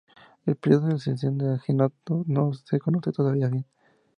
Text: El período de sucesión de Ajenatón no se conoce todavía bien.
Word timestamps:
El 0.47 0.55
período 0.55 0.87
de 0.87 0.91
sucesión 0.93 1.37
de 1.37 1.53
Ajenatón 1.53 2.23
no 2.25 2.53
se 2.53 2.79
conoce 2.79 3.11
todavía 3.11 3.49
bien. 3.49 3.67